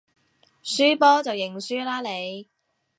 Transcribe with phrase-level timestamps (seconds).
[0.63, 2.49] 輸波就認輸啦你